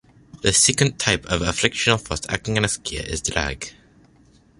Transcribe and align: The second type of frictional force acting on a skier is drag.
The 0.41 0.51
second 0.51 0.97
type 0.97 1.27
of 1.27 1.41
frictional 1.55 1.99
force 1.99 2.21
acting 2.27 2.57
on 2.57 2.65
a 2.65 2.67
skier 2.67 3.05
is 3.07 3.21
drag. 3.21 3.73